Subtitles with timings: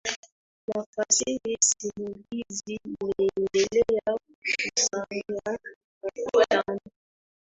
[0.67, 5.57] na fasihi simulizi Imeendelea kukusanya na
[6.01, 6.79] kuchambua